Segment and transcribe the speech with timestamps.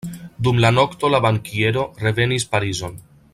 [0.45, 2.99] Dum la nokto la bankiero revenis Parizon.